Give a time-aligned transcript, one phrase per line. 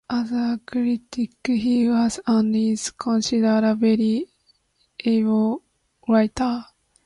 [0.09, 4.25] As a critic, he was and is considered a very
[5.05, 5.61] able
[6.09, 6.65] writer.